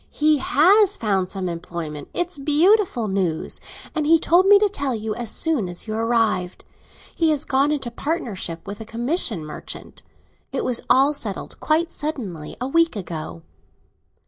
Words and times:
"He 0.09 0.39
has 0.39 0.97
found 0.97 1.29
some 1.29 1.47
employment! 1.47 2.07
It's 2.11 2.39
beautiful 2.39 3.07
news, 3.07 3.61
and 3.93 4.07
he 4.07 4.17
told 4.17 4.47
me 4.47 4.57
to 4.57 4.67
tell 4.67 4.95
you 4.95 5.13
as 5.13 5.29
soon 5.29 5.69
as 5.69 5.85
you 5.87 5.93
arrived. 5.93 6.65
He 7.15 7.29
has 7.29 7.45
gone 7.45 7.71
into 7.71 7.91
partnership 7.91 8.65
with 8.65 8.81
a 8.81 8.85
commission 8.85 9.45
merchant. 9.45 10.01
It 10.51 10.65
was 10.65 10.81
all 10.89 11.13
settled, 11.13 11.59
quite 11.59 11.91
suddenly, 11.91 12.57
a 12.59 12.67
week 12.67 12.95
ago." 12.95 13.43